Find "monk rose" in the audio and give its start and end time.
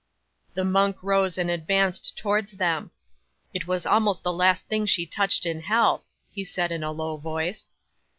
0.65-1.37